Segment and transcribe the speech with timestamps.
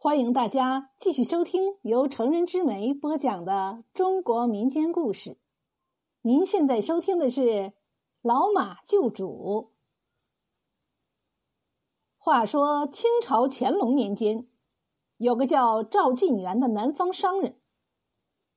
[0.00, 5.40] 欢迎大家继续收听由成人之美播讲的中国民间故事。
[6.22, 7.40] 您现在收听的是
[8.22, 9.26] 《老马救主》。
[12.16, 14.46] 话说清朝乾隆年间，
[15.16, 17.58] 有个叫赵晋元的南方商人，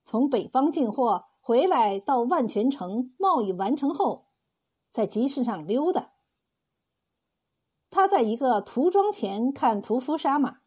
[0.04, 4.28] 从北方进货回来，到万泉城贸易完成后，
[4.88, 6.12] 在集市上溜达。
[7.90, 10.61] 他在一个涂庄前看屠夫杀马。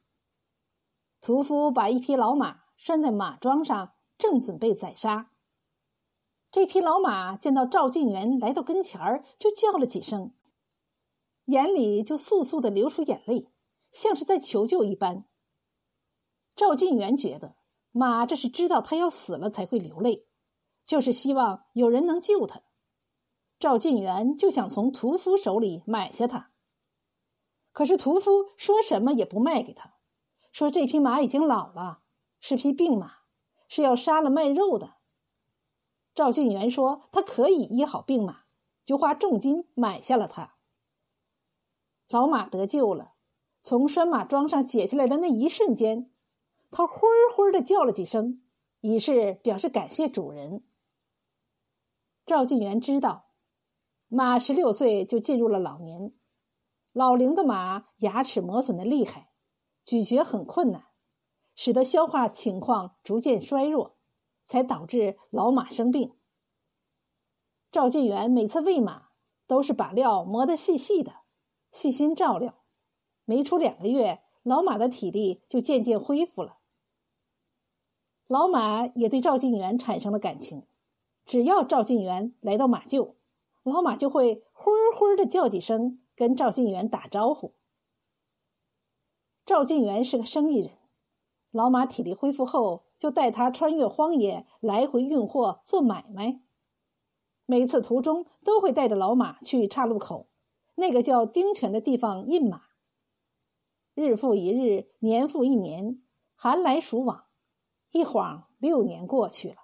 [1.22, 5.32] 屠夫把一匹老马拴在马桩上，正准备宰杀。
[6.52, 10.34] 这匹老马见到赵晋元来到跟前儿，就叫了几声，
[11.46, 13.52] 眼里就簌簌的流出眼泪，
[13.92, 15.26] 像是在求救一般。
[16.56, 17.56] 赵晋元觉得
[17.92, 20.28] 马这是知道他要死了才会流泪，
[20.86, 22.62] 就是希望有人能救他。
[23.60, 26.52] 赵晋元就想从屠夫手里买下它。
[27.74, 29.95] 可是屠夫说什么也不卖给他，
[30.56, 32.00] 说这匹马已经老了，
[32.40, 33.12] 是匹病马，
[33.68, 34.94] 是要杀了卖肉的。
[36.14, 38.44] 赵俊元说他可以医好病马，
[38.86, 40.56] 就花重金买下了它。
[42.08, 43.16] 老马得救了，
[43.62, 46.10] 从拴马桩上解下来的那一瞬间，
[46.72, 48.42] 他呼儿呼儿的叫了几声，
[48.80, 50.64] 以示表示感谢主人。
[52.26, 53.26] 赵俊元知道，
[54.08, 56.14] 马十六岁就进入了老年。
[56.94, 59.34] 老龄的马牙齿磨损的厉害，
[59.86, 60.88] 咀嚼很困难，
[61.56, 63.96] 使得消化情况逐渐衰弱，
[64.46, 66.18] 才导致老马生病。
[67.72, 69.10] 赵晋元每次喂马
[69.46, 71.18] 都是把料磨得细细的，
[71.72, 72.64] 细心照料。
[73.26, 76.58] 没出两个月，老马的体力就渐渐恢复了。
[78.28, 80.66] 老马也对赵晋元产生了感情，
[81.26, 83.14] 只要赵晋元来到马厩，
[83.62, 86.02] 老马就会呼儿呼的叫几声。
[86.16, 87.56] 跟赵晋元打招呼。
[89.46, 90.72] 赵晋元是个生意人，
[91.52, 96.42] 老马体力恢复后，就带他穿越荒野，来回运货做买卖。
[97.46, 100.30] 每次途中都会带着老马去岔路口，
[100.74, 102.64] 那个叫丁泉的地方印马。
[103.94, 106.02] 日复一日，年复一年，
[106.34, 107.26] 寒来暑往，
[107.92, 109.58] 一晃六年过去了。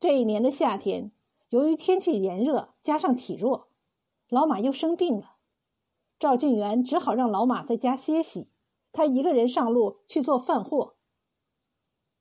[0.00, 1.12] 这一年的夏天，
[1.50, 3.68] 由于天气炎热，加上体弱。
[4.28, 5.36] 老马又生病了，
[6.20, 8.52] 赵晋元只好让老马在家歇息，
[8.92, 10.96] 他一个人上路去做贩货。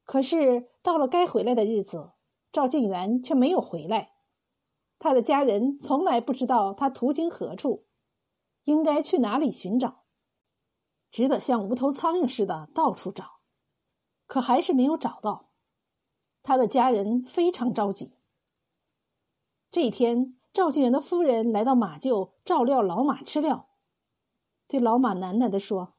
[0.05, 2.13] 可是到了该回来的日子，
[2.49, 4.13] 赵晋元却没有回来，
[4.99, 7.87] 他的家人从来不知道他途经何处，
[8.63, 10.05] 应该去哪里寻找，
[11.11, 13.41] 只得像无头苍蝇似的到处找，
[14.25, 15.49] 可还是没有找到，
[16.41, 18.13] 他的家人非常着急。
[19.69, 20.37] 这一天。
[20.51, 23.69] 赵晋元的夫人来到马厩照料老马吃料，
[24.69, 25.96] 对老马喃喃地说：“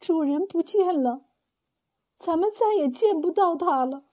[0.00, 1.26] 主人不见了，
[2.16, 4.06] 咱们再也见不到他了。”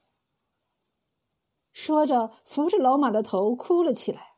[1.72, 4.36] 说着，扶着老马的头哭了起来。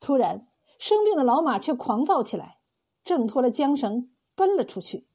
[0.00, 2.62] 突然，生病的老马却狂躁起来，
[3.04, 5.06] 挣脱了缰绳，奔了出去，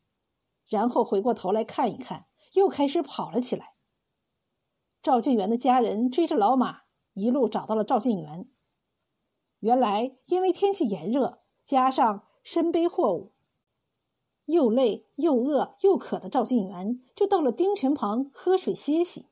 [0.68, 3.74] 然后回过头来看一看，又开始跑了起来。
[5.02, 6.84] 赵晋元的家人追着老马。
[7.14, 8.48] 一路找到了赵晋元。
[9.58, 13.34] 原来因为天气炎热，加上身背货物，
[14.46, 19.26] 又累又饿又渴的赵晋元，就到了丁泉旁喝水歇息。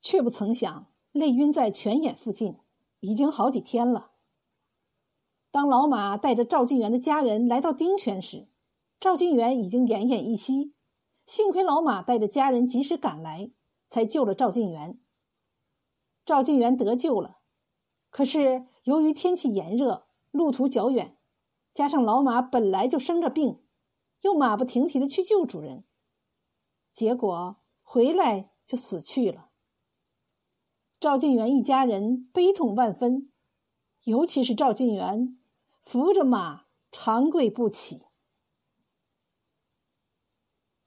[0.00, 2.56] 却不曾想，累晕在泉眼附近，
[3.00, 4.12] 已经好几天了。
[5.50, 8.48] 当老马带着赵晋元的家人来到丁泉时，
[8.98, 10.72] 赵晋元已经奄奄一息。
[11.26, 13.50] 幸亏老马带着家人及时赶来，
[13.90, 14.98] 才救了赵晋元。
[16.24, 17.40] 赵晋元得救了，
[18.08, 21.17] 可是由于天气炎热，路途较远，
[21.72, 23.60] 加上老马本来就生着病，
[24.22, 25.84] 又马不停蹄的去救主人，
[26.92, 29.50] 结果回来就死去了。
[30.98, 33.30] 赵晋元一家人悲痛万分，
[34.02, 35.38] 尤其是赵晋元，
[35.80, 38.07] 扶着马长跪不起。